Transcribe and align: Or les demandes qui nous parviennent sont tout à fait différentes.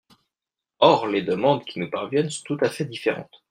Or 0.79 1.05
les 1.07 1.21
demandes 1.21 1.63
qui 1.63 1.79
nous 1.79 1.91
parviennent 1.91 2.31
sont 2.31 2.41
tout 2.43 2.57
à 2.61 2.69
fait 2.71 2.85
différentes. 2.85 3.39